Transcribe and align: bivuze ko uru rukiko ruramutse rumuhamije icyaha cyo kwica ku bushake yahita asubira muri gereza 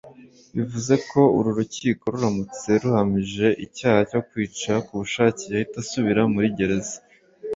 bivuze 0.55 0.93
ko 1.09 1.21
uru 1.37 1.49
rukiko 1.59 2.03
ruramutse 2.13 2.69
rumuhamije 2.81 3.47
icyaha 3.65 3.99
cyo 4.09 4.21
kwica 4.27 4.73
ku 4.85 4.91
bushake 4.99 5.43
yahita 5.53 5.77
asubira 5.83 6.21
muri 6.33 6.47
gereza 6.57 6.97